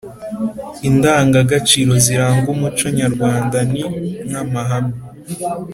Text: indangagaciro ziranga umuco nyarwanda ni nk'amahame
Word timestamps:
indangagaciro 0.87 1.93
ziranga 2.05 2.47
umuco 2.55 2.85
nyarwanda 2.99 3.57
ni 3.71 3.83
nk'amahame 4.27 4.95